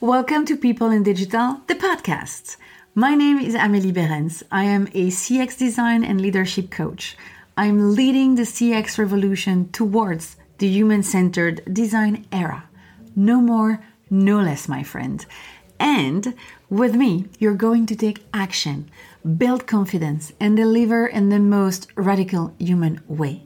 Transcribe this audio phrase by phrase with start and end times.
[0.00, 2.56] Welcome to People in Digital, the podcast.
[2.94, 4.44] My name is Amélie Berens.
[4.48, 7.16] I am a CX design and leadership coach.
[7.56, 12.68] I'm leading the CX revolution towards the human centered design era.
[13.16, 15.26] No more, no less, my friend.
[15.80, 16.32] And
[16.70, 18.88] with me, you're going to take action,
[19.36, 23.42] build confidence, and deliver in the most radical human way.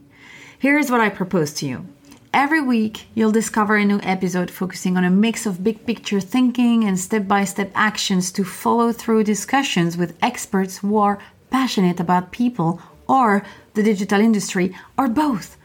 [0.59, 1.87] Here's what I propose to you.
[2.33, 6.83] Every week, you'll discover a new episode focusing on a mix of big picture thinking
[6.83, 11.19] and step by step actions to follow through discussions with experts who are
[11.51, 13.43] passionate about people or
[13.75, 15.57] the digital industry or both.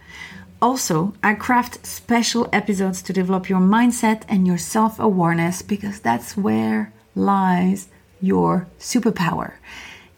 [0.61, 6.37] Also, I craft special episodes to develop your mindset and your self awareness because that's
[6.37, 7.89] where lies
[8.21, 9.55] your superpower.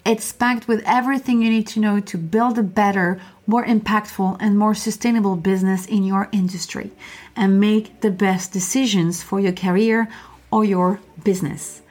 [0.05, 4.56] It's packed with everything you need to know to build a better, more impactful, and
[4.56, 6.91] more sustainable business in your industry
[7.36, 10.08] and make the best decisions for your career
[10.50, 11.82] or your business.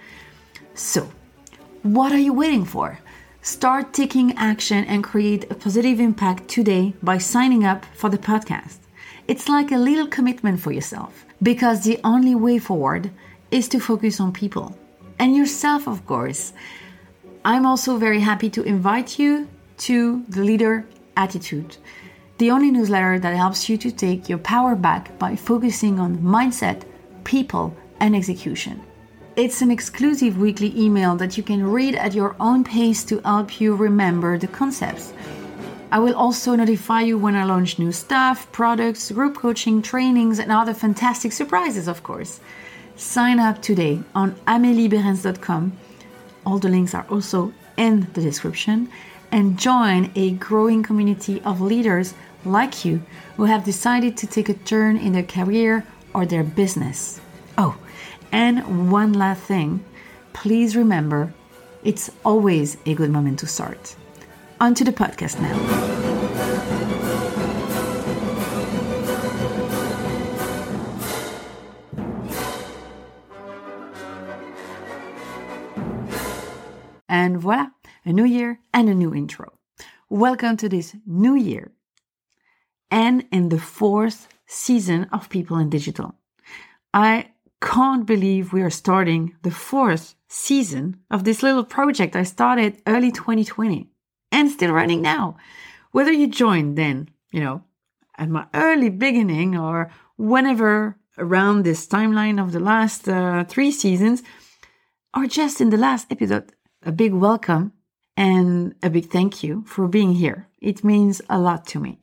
[0.74, 1.12] So,
[1.84, 3.00] what are you waiting for?
[3.42, 8.80] Start taking action and create a positive impact today by signing up for the podcast.
[9.28, 13.12] It's like a little commitment for yourself because the only way forward
[13.52, 14.78] is to focus on people
[15.20, 16.54] and yourself, of course.
[17.44, 19.48] I'm also very happy to invite you
[19.88, 20.86] to the Leader
[21.20, 21.76] Attitude,
[22.38, 26.84] the only newsletter that helps you to take your power back by focusing on mindset,
[27.26, 28.82] people, and execution.
[29.36, 33.60] It's an exclusive weekly email that you can read at your own pace to help
[33.60, 35.12] you remember the concepts.
[35.92, 40.52] I will also notify you when I launch new stuff, products, group coaching, trainings, and
[40.54, 42.40] other fantastic surprises, of course.
[42.96, 45.74] Sign up today on amelieberens.com
[46.46, 48.90] all the links are also in the description.
[49.32, 52.14] And join a growing community of leaders
[52.46, 53.02] like you
[53.38, 57.22] who have decided to take a turn in their career or their business.
[57.58, 57.78] Oh,
[58.32, 59.84] and one last thing
[60.34, 61.34] please remember
[61.84, 63.96] it's always a good moment to start.
[64.62, 65.56] On to the podcast now.
[77.08, 77.68] And voila,
[78.06, 79.54] a new year and a new intro.
[80.10, 81.72] Welcome to this new year
[82.90, 86.16] and in the fourth season of People in Digital.
[86.94, 92.82] I can't believe we are starting the fourth season of this little project I started
[92.88, 93.90] early 2020
[94.32, 95.38] and still running now.
[95.92, 97.64] Whether you joined then, you know,
[98.18, 104.24] at my early beginning or whenever around this timeline of the last uh, three seasons,
[105.16, 107.74] or just in the last episode a big welcome
[108.20, 110.50] and a big thank you for being here.
[110.62, 112.00] It means a lot to me.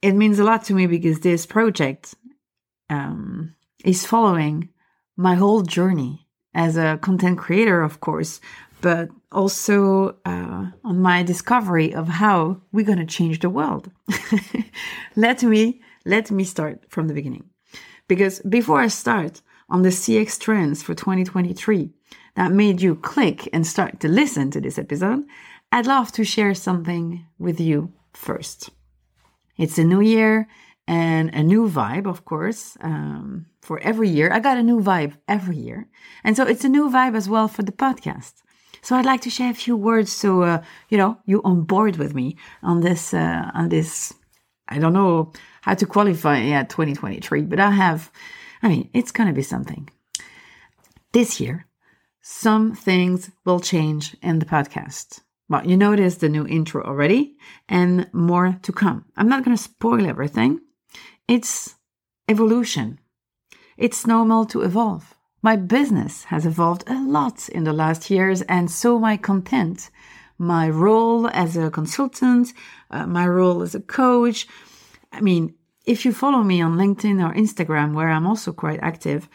[0.00, 2.14] It means a lot to me because this project
[2.88, 4.70] um, is following
[5.16, 8.40] my whole journey as a content creator, of course,
[8.80, 13.90] but also uh, on my discovery of how we're going to change the world.
[15.16, 17.44] let me let me start from the beginning,
[18.08, 21.92] because before I start on the CX trends for 2023,
[22.34, 25.24] that made you click and start to listen to this episode,
[25.70, 28.70] I'd love to share something with you first.
[29.56, 30.48] It's a new year
[30.86, 34.32] and a new vibe, of course, um, for every year.
[34.32, 35.88] I got a new vibe every year.
[36.24, 38.34] And so it's a new vibe as well for the podcast.
[38.82, 41.96] So I'd like to share a few words so, uh, you know, you on board
[41.96, 44.12] with me on this, uh, on this,
[44.68, 48.10] I don't know how to qualify yeah, 2023, but I have,
[48.62, 49.88] I mean, it's going to be something.
[51.12, 51.66] This year,
[52.22, 55.20] some things will change in the podcast.
[55.48, 57.36] Well, you noticed the new intro already
[57.68, 59.04] and more to come.
[59.16, 60.60] I'm not going to spoil everything.
[61.28, 61.74] It's
[62.28, 63.00] evolution.
[63.76, 65.14] It's normal to evolve.
[65.42, 69.90] My business has evolved a lot in the last years, and so my content,
[70.38, 72.52] my role as a consultant,
[72.92, 74.46] uh, my role as a coach.
[75.10, 79.28] I mean, if you follow me on LinkedIn or Instagram, where I'm also quite active,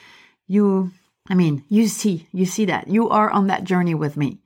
[0.47, 0.91] you
[1.29, 2.87] I mean, you see, you see that.
[2.87, 4.39] You are on that journey with me.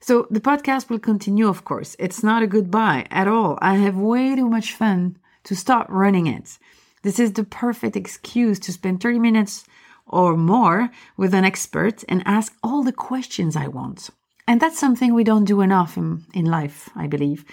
[0.00, 1.94] So the podcast will continue, of course.
[1.98, 3.58] It's not a goodbye at all.
[3.62, 6.58] I have way too much fun to stop running it.
[7.02, 9.64] This is the perfect excuse to spend 30 minutes
[10.06, 14.10] or more with an expert and ask all the questions I want.
[14.46, 17.44] And that's something we don't do enough in, in life, I believe.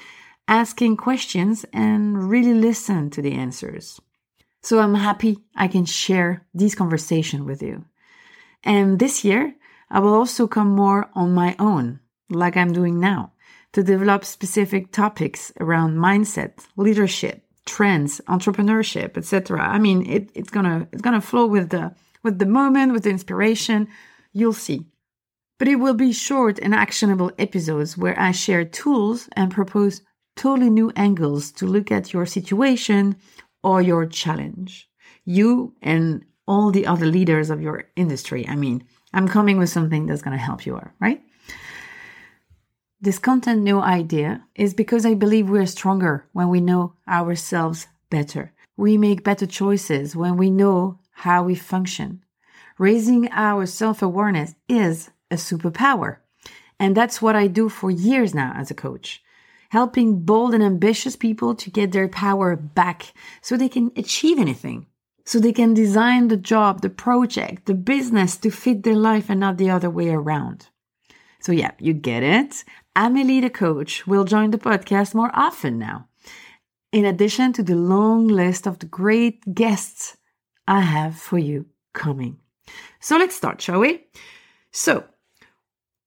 [0.48, 4.00] Asking questions and really listen to the answers.
[4.62, 7.86] So I'm happy I can share this conversation with you.
[8.64, 9.56] And this year,
[9.90, 13.34] I will also come more on my own, like I'm doing now,
[13.74, 19.62] to develop specific topics around mindset, leadership, trends, entrepreneurship, etc.
[19.62, 23.10] I mean, it, it's gonna it's gonna flow with the with the moment, with the
[23.10, 23.88] inspiration.
[24.34, 24.86] You'll see.
[25.58, 30.02] But it will be short and actionable episodes where I share tools and propose
[30.36, 33.18] totally new angles to look at your situation
[33.62, 34.90] or your challenge.
[35.26, 38.44] You and all the other leaders of your industry.
[38.50, 41.22] I mean, I'm coming with something that's going to help you, right?
[43.00, 48.52] This content new idea is because I believe we're stronger when we know ourselves better.
[48.76, 52.24] We make better choices when we know how we function.
[52.80, 56.18] Raising our self awareness is a superpower.
[56.80, 59.22] And that's what I do for years now as a coach,
[59.70, 64.88] helping bold and ambitious people to get their power back so they can achieve anything.
[65.30, 69.40] So they can design the job, the project, the business to fit their life and
[69.40, 70.70] not the other way around.
[71.40, 72.64] So, yeah, you get it.
[72.96, 76.08] Amelie, the coach, will join the podcast more often now.
[76.92, 80.18] In addition to the long list of the great guests
[80.68, 82.40] I have for you coming.
[83.00, 84.08] So, let's start, shall we?
[84.72, 85.04] So,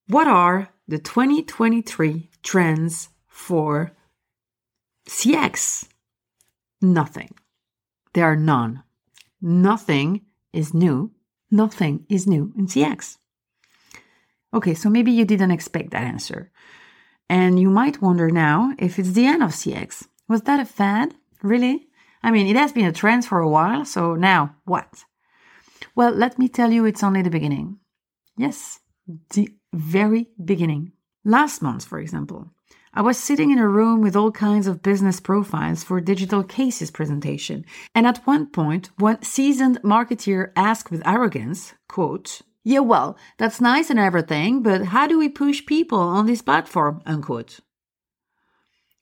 [0.08, 3.92] what are the 2023 trends for
[5.08, 5.86] CX?
[6.80, 7.30] Nothing.
[8.14, 8.82] There are none.
[9.42, 10.22] Nothing
[10.52, 11.10] is new.
[11.50, 13.18] Nothing is new in CX.
[14.54, 16.50] Okay, so maybe you didn't expect that answer.
[17.28, 20.06] And you might wonder now if it's the end of CX.
[20.28, 21.14] Was that a fad?
[21.42, 21.88] Really?
[22.22, 25.04] I mean, it has been a trend for a while, so now what?
[25.96, 27.78] Well, let me tell you, it's only the beginning.
[28.36, 28.78] Yes,
[29.30, 30.92] the very beginning.
[31.24, 32.50] Last month, for example,
[32.94, 36.90] I was sitting in a room with all kinds of business profiles for digital cases
[36.90, 37.64] presentation.
[37.94, 43.88] And at one point, one seasoned marketeer asked with arrogance, quote, yeah, well, that's nice
[43.88, 47.00] and everything, but how do we push people on this platform?
[47.06, 47.60] Unquote.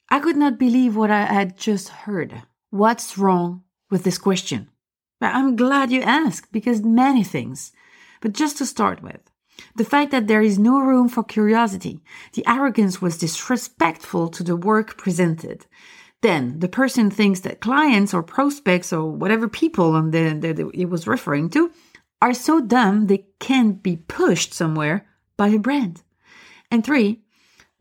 [0.08, 2.42] I could not believe what I had just heard.
[2.70, 4.68] What's wrong with this question?
[5.20, 7.72] I'm glad you asked because many things.
[8.20, 9.29] But just to start with,
[9.76, 12.00] the fact that there is no room for curiosity,
[12.34, 15.66] the arrogance was disrespectful to the work presented.
[16.22, 20.90] Then the person thinks that clients or prospects or whatever people on the, that it
[20.90, 21.70] was referring to
[22.20, 26.02] are so dumb they can't be pushed somewhere by a brand.
[26.70, 27.22] And three,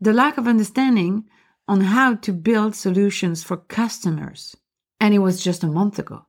[0.00, 1.24] the lack of understanding
[1.68, 4.56] on how to build solutions for customers.
[4.98, 6.26] And it was just a month ago.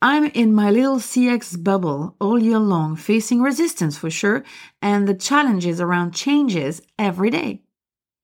[0.00, 4.44] I'm in my little CX bubble all year long, facing resistance for sure,
[4.80, 7.62] and the challenges around changes every day.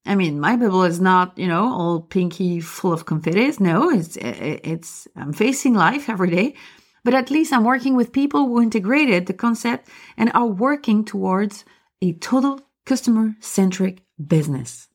[0.06, 3.50] I mean, my bubble is not, you know, all pinky full of confetti.
[3.58, 6.54] No, it's, it's, I'm facing life every day,
[7.02, 11.64] but at least I'm working with people who integrated the concept and are working towards
[12.00, 14.86] a total customer centric business.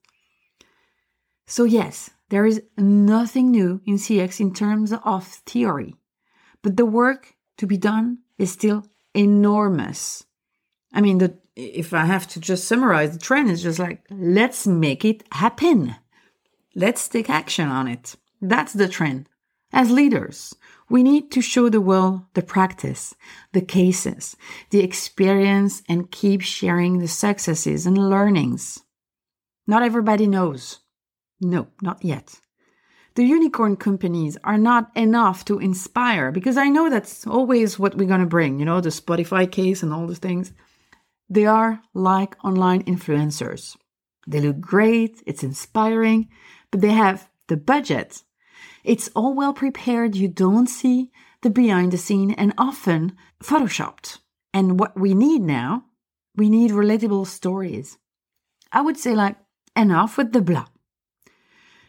[1.46, 5.96] So yes, there is nothing new in CX in terms of theory.
[6.62, 10.26] But the work to be done is still enormous.
[10.94, 14.68] I mean, the, if I have to just summarize, the trend is just like, let's
[14.68, 15.96] make it happen.
[16.76, 18.16] Let's take action on it.
[18.42, 19.28] That's the trend.
[19.72, 20.56] As leaders,
[20.90, 23.14] we need to show the world the practice,
[23.54, 24.36] the cases,
[24.72, 28.80] the experience, and keep sharing the successes and learnings.
[29.68, 30.80] Not everybody knows.
[31.40, 32.40] No, not yet
[33.20, 38.08] the unicorn companies are not enough to inspire because I know that's always what we're
[38.08, 40.54] going to bring, you know, the Spotify case and all those things.
[41.30, 43.76] They are like online influencers.
[44.26, 46.30] They look great, it's inspiring,
[46.72, 48.24] but they have the budget.
[48.86, 54.20] It's all well prepared, you don't see the behind the scene and often photoshopped.
[54.54, 55.84] And what we need now,
[56.38, 57.98] we need relatable stories.
[58.72, 59.36] I would say like
[59.76, 60.68] enough with the blah.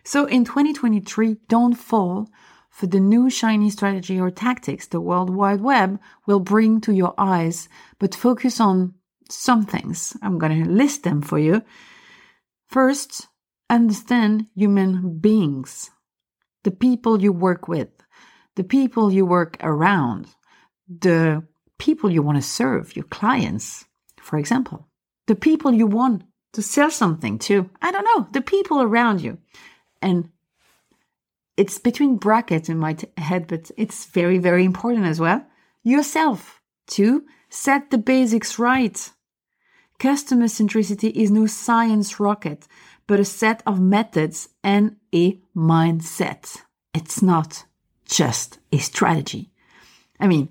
[0.04, 2.28] So in 2023, don't fall
[2.70, 7.14] for the new shiny strategy or tactics the World Wide Web will bring to your
[7.18, 8.94] eyes, but focus on
[9.28, 10.16] some things.
[10.22, 11.62] I'm going to list them for you.
[12.68, 13.28] First,
[13.68, 15.90] understand human beings,
[16.64, 17.88] the people you work with,
[18.56, 20.28] the people you work around,
[20.88, 21.46] the
[21.78, 23.84] people you want to serve, your clients,
[24.20, 24.88] for example,
[25.26, 27.70] the people you want to sell something to.
[27.80, 29.38] I don't know, the people around you
[30.02, 30.30] and
[31.56, 35.44] it's between brackets in my t- head, but it's very, very important as well.
[35.82, 36.60] Yourself.
[36.86, 39.10] to set the basics right.
[39.98, 42.66] Customer centricity is no science rocket,
[43.06, 46.62] but a set of methods and a mindset.
[46.94, 47.64] It's not
[48.06, 49.50] just a strategy.
[50.18, 50.48] I mean,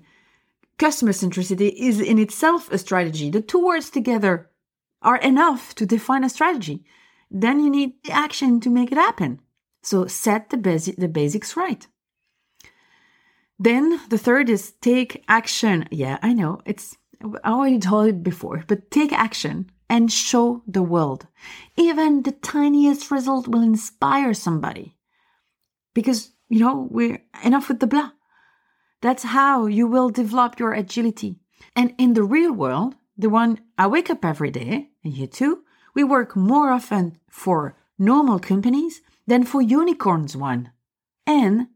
[0.78, 3.30] customer centricity is in itself a strategy.
[3.30, 4.50] The two words together
[5.02, 6.84] are enough to define a strategy
[7.30, 9.40] then you need the action to make it happen.
[9.82, 11.86] So set the, basi- the basics right.
[13.58, 15.86] Then the third is take action.
[15.90, 16.96] Yeah, I know it's,
[17.44, 21.26] I already told it before, but take action and show the world.
[21.76, 24.96] Even the tiniest result will inspire somebody
[25.94, 28.10] because, you know, we're enough with the blah.
[29.02, 31.36] That's how you will develop your agility.
[31.74, 35.64] And in the real world, the one I wake up every day, and you too,
[35.94, 40.70] we work more often for normal companies than for unicorns one.
[41.26, 41.68] And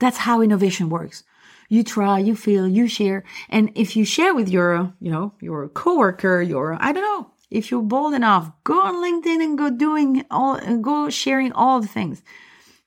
[0.00, 1.24] that's how innovation works.
[1.68, 3.24] You try, you feel, you share.
[3.48, 7.70] And if you share with your, you know, your coworker, your, I don't know, if
[7.70, 11.88] you're bold enough, go on LinkedIn and go doing all, and go sharing all the
[11.88, 12.22] things.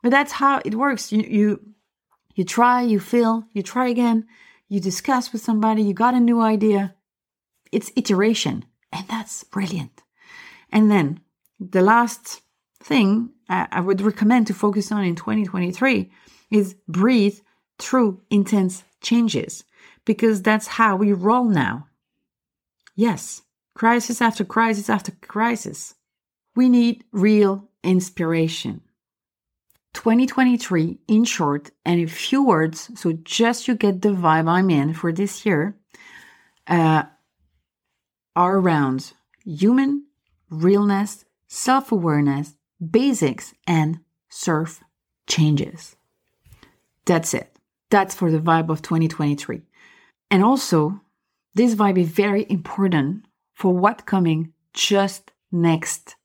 [0.02, 1.12] But that's how it works.
[1.12, 1.74] You, you,
[2.36, 4.28] you try, you feel, you try again,
[4.68, 6.96] you discuss with somebody, you got a new idea.
[7.72, 8.66] It's iteration.
[8.92, 10.02] And that's brilliant.
[10.72, 11.20] And then
[11.60, 12.42] the last
[12.82, 16.12] thing I would recommend to focus on in 2023
[16.52, 17.40] is breathe
[17.80, 19.64] through intense changes
[20.06, 21.88] because that's how we roll now.
[22.96, 23.42] Yes,
[23.74, 25.96] crisis after crisis after crisis.
[26.56, 28.82] We need real inspiration.
[29.94, 34.94] 2023, in short, and in few words, so just you get the vibe I'm in
[34.94, 35.76] for this year,
[36.68, 37.04] uh,
[38.36, 40.06] are around human,
[40.50, 44.84] realness, self awareness, basics, and surf
[45.28, 45.96] changes.
[47.06, 47.56] That's it.
[47.90, 49.62] That's for the vibe of 2023.
[50.30, 51.02] And also,
[51.56, 56.16] this vibe is very important for what coming just next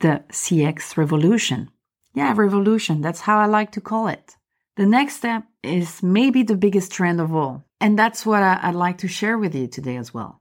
[0.00, 1.70] the CX revolution.
[2.14, 3.00] Yeah, revolution.
[3.00, 4.36] That's how I like to call it.
[4.76, 7.64] The next step is maybe the biggest trend of all.
[7.80, 10.40] And that's what I, would like to share with you today as well.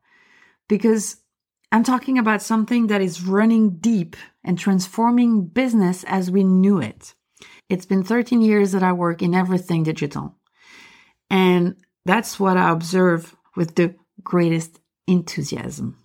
[0.68, 1.18] Because
[1.72, 7.14] I'm talking about something that is running deep and transforming business as we knew it.
[7.70, 10.36] It's been 13 years that I work in everything digital.
[11.30, 15.98] And that's what I observe with the greatest enthusiasm.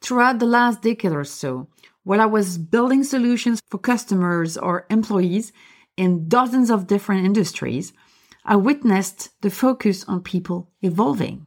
[0.00, 1.68] Throughout the last decade or so,
[2.04, 5.52] while I was building solutions for customers or employees
[5.96, 7.92] in dozens of different industries,
[8.44, 11.46] I witnessed the focus on people evolving.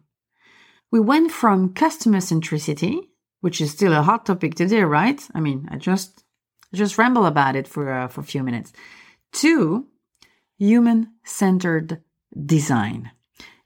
[0.91, 3.07] We went from customer centricity,
[3.47, 5.25] which is still a hot topic today, right?
[5.33, 6.25] I mean, I just
[6.73, 8.73] just ramble about it for uh, for a few minutes.
[9.43, 9.87] To
[10.57, 12.01] human centered
[12.35, 13.09] design.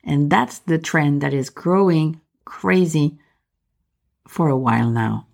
[0.04, 3.18] And that's the trend that is growing crazy
[4.28, 5.26] for a while now.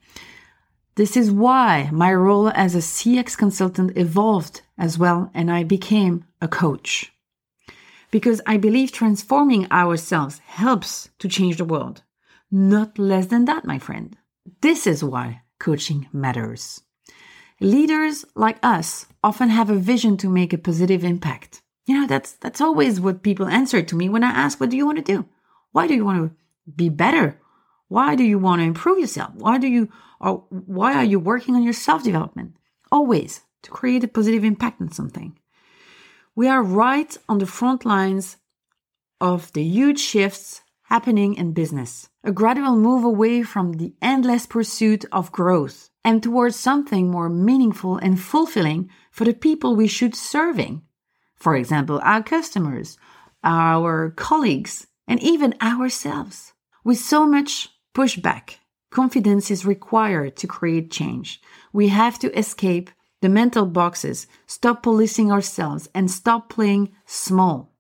[0.96, 6.24] This is why my role as a CX consultant evolved as well, and I became
[6.42, 7.12] a coach.
[8.12, 12.04] Because I believe transforming ourselves helps to change the world.
[12.50, 14.16] Not less than that, my friend.
[14.62, 16.82] This is why coaching matters.
[17.60, 21.62] Leaders like us often have a vision to make a positive impact.
[21.86, 24.78] You know, that's that's always what people answer to me when I ask, "What do
[24.78, 25.26] you want to do?
[25.72, 26.36] Why do you want to
[26.76, 27.40] be better?
[27.88, 29.34] Why do you want to improve yourself?
[29.36, 29.90] Why do you
[30.20, 32.58] or why are you working on your self development?
[32.92, 35.38] Always to create a positive impact on something.
[36.36, 38.38] We are right on the front lines
[39.20, 42.10] of the huge shifts happening in business.
[42.24, 47.98] A gradual move away from the endless pursuit of growth and towards something more meaningful
[47.98, 50.82] and fulfilling for the people we should serving.
[51.36, 52.98] For example, our customers,
[53.44, 56.54] our colleagues, and even ourselves.
[56.84, 58.58] With so much pushback
[58.90, 61.42] Confidence is required to create change.
[61.74, 62.90] We have to escape
[63.22, 67.74] the mental boxes, stop policing ourselves, and stop playing small.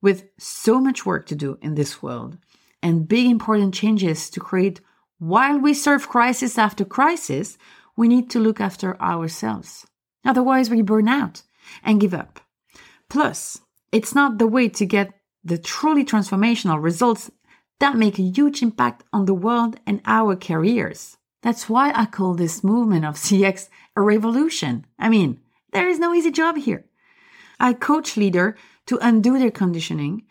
[0.00, 2.38] With so much work to do in this world
[2.82, 4.80] and big important changes to create
[5.18, 7.58] while we serve crisis after crisis,
[7.96, 9.86] we need to look after ourselves.
[10.24, 11.42] Otherwise, we burn out
[11.82, 12.40] and give up.
[13.10, 15.12] Plus, it's not the way to get
[15.42, 17.30] the truly transformational results
[17.80, 21.16] that make a huge impact on the world and our careers.
[21.42, 24.86] That's why I call this movement of CX a revolution.
[24.98, 25.40] I mean,
[25.72, 26.84] there is no easy job here.
[27.60, 28.54] I coach leaders
[28.88, 30.24] to undo their conditioning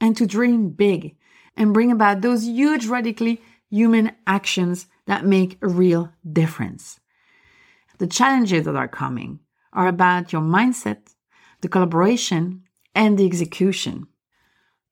[0.00, 1.16] and to dream big
[1.56, 7.00] and bring about those huge, radically human actions that make a real difference.
[7.98, 9.40] The challenges that are coming
[9.72, 11.14] are about your mindset,
[11.60, 12.62] the collaboration,
[12.94, 14.06] and the execution.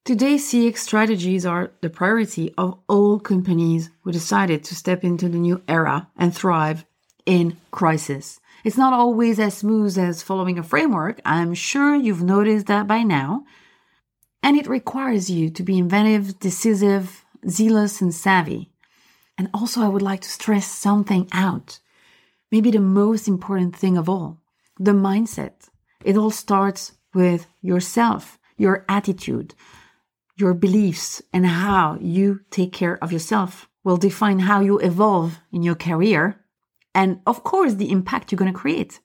[0.04, 5.38] Today, CX strategies are the priority of all companies who decided to step into the
[5.38, 6.84] new era and thrive
[7.24, 8.40] in crisis.
[8.64, 11.20] It's not always as smooth as following a framework.
[11.24, 13.44] I'm sure you've noticed that by now.
[14.42, 18.70] And it requires you to be inventive, decisive, zealous, and savvy.
[19.36, 21.80] And also, I would like to stress something out.
[22.50, 24.38] Maybe the most important thing of all
[24.78, 25.68] the mindset.
[26.04, 29.54] It all starts with yourself your attitude,
[30.36, 35.62] your beliefs, and how you take care of yourself will define how you evolve in
[35.62, 36.41] your career
[36.94, 39.00] and, of course, the impact you're going to create.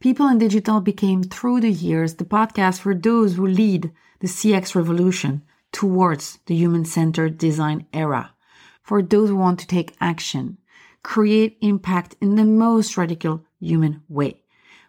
[0.00, 4.74] People in Digital became, through the years, the podcast for those who lead the CX
[4.74, 8.34] revolution towards the human centered design era,
[8.82, 10.58] for those who want to take action,
[11.02, 14.42] create impact in the most radical human way,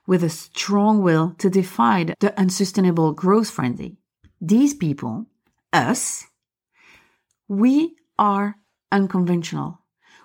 [0.06, 3.98] with a strong will to defy the unsustainable growth frenzy.
[4.42, 5.28] These people,
[5.72, 6.26] us,
[7.48, 8.56] we are
[8.92, 9.80] unconventional.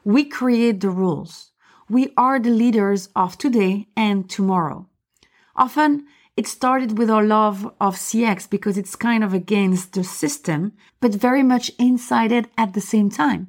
[0.04, 1.52] We create the rules.
[1.90, 4.87] We are the leaders of today and tomorrow.
[5.57, 10.73] Often it started with our love of CX because it's kind of against the system,
[11.00, 13.49] but very much inside it at the same time.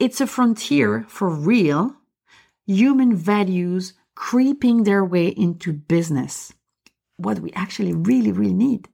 [0.00, 1.94] It's a frontier for real
[2.66, 6.52] human values creeping their way into business.
[7.16, 8.88] What we actually really, really need.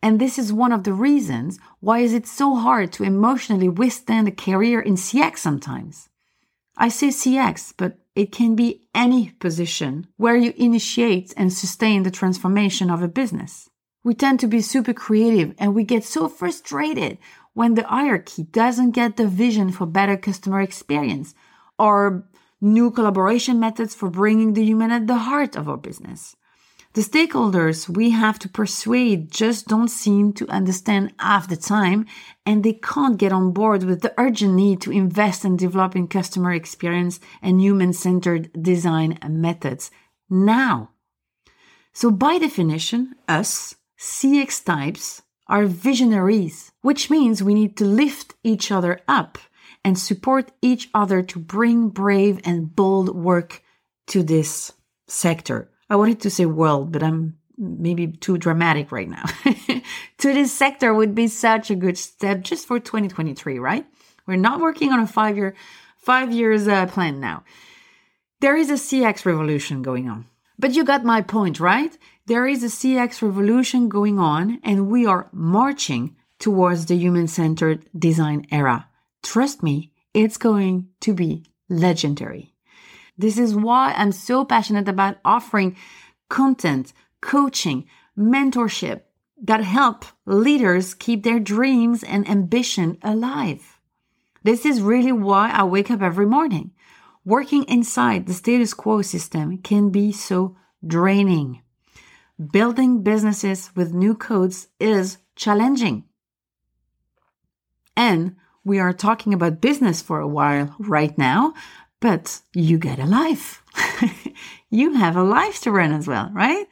[0.00, 4.28] And this is one of the reasons why is it so hard to emotionally withstand
[4.28, 6.08] a career in CX sometimes.
[6.76, 12.10] I say CX, but it can be any position where you initiate and sustain the
[12.10, 13.68] transformation of a business.
[14.04, 17.18] We tend to be super creative and we get so frustrated
[17.54, 21.34] when the hierarchy doesn't get the vision for better customer experience
[21.78, 22.28] or
[22.60, 26.36] new collaboration methods for bringing the human at the heart of our business.
[26.94, 32.04] The stakeholders we have to persuade just don't seem to understand half the time,
[32.44, 36.52] and they can't get on board with the urgent need to invest in developing customer
[36.52, 39.90] experience and human centered design methods
[40.28, 40.90] now.
[41.94, 48.70] So, by definition, us, CX types, are visionaries, which means we need to lift each
[48.70, 49.38] other up
[49.82, 53.62] and support each other to bring brave and bold work
[54.08, 54.74] to this
[55.06, 55.71] sector.
[55.92, 59.24] I wanted to say world, but I'm maybe too dramatic right now.
[59.44, 63.84] to this sector would be such a good step just for 2023, right?
[64.26, 65.54] We're not working on a five year,
[65.98, 67.44] five years uh, plan now.
[68.40, 70.24] There is a CX revolution going on.
[70.58, 71.94] But you got my point, right?
[72.24, 77.84] There is a CX revolution going on and we are marching towards the human centered
[77.94, 78.88] design era.
[79.22, 82.51] Trust me, it's going to be legendary.
[83.22, 85.76] This is why I'm so passionate about offering
[86.28, 87.86] content, coaching,
[88.18, 89.02] mentorship
[89.40, 93.78] that help leaders keep their dreams and ambition alive.
[94.42, 96.72] This is really why I wake up every morning.
[97.24, 101.62] Working inside the status quo system can be so draining.
[102.50, 106.02] Building businesses with new codes is challenging.
[107.96, 111.54] And we are talking about business for a while right now,
[112.02, 113.62] but you get a life.
[114.70, 116.66] you have a life to run as well, right?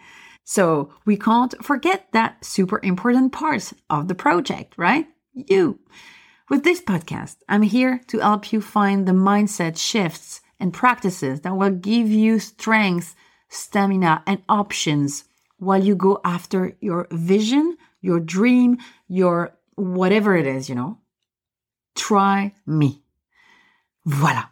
[0.44, 5.06] So we can't forget that super important part of the project, right?
[5.32, 5.78] You.
[6.50, 11.56] With this podcast, I'm here to help you find the mindset shifts and practices that
[11.56, 13.14] will give you strength,
[13.48, 15.24] stamina, and options
[15.58, 20.98] while you go after your vision, your dream, your whatever it is, you know.
[21.94, 23.04] Try me.
[24.04, 24.46] Voila.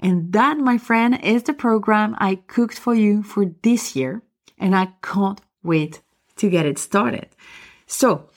[0.00, 4.22] And that, my friend, is the program I cooked for you for this year.
[4.58, 6.00] And I can't wait
[6.36, 7.28] to get it started.
[7.86, 8.28] So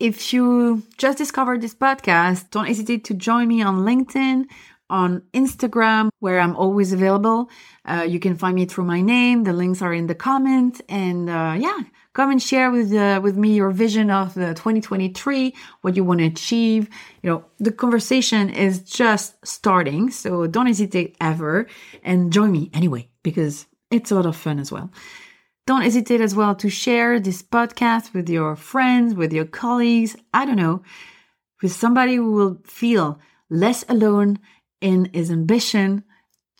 [0.00, 4.46] if you just discovered this podcast, don't hesitate to join me on LinkedIn,
[4.90, 7.50] on Instagram, where I'm always available.
[7.84, 9.44] Uh, you can find me through my name.
[9.44, 10.80] The links are in the comment.
[10.88, 11.80] And uh, yeah,
[12.18, 16.18] come and share with uh, with me your vision of the 2023, what you want
[16.18, 16.88] to achieve.
[17.22, 21.68] You know, the conversation is just starting, so don't hesitate ever
[22.02, 24.90] and join me anyway because it's a lot of fun as well.
[25.64, 30.44] Don't hesitate as well to share this podcast with your friends, with your colleagues, I
[30.44, 30.82] don't know,
[31.62, 34.40] with somebody who will feel less alone
[34.80, 36.02] in his ambition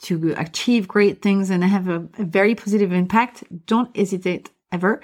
[0.02, 3.42] to achieve great things and have a, a very positive impact.
[3.66, 5.00] Don't hesitate ever.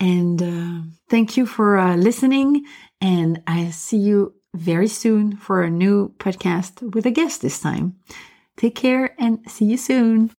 [0.00, 2.64] And uh, thank you for uh, listening.
[3.00, 7.96] And I see you very soon for a new podcast with a guest this time.
[8.56, 10.30] Take care and see you soon.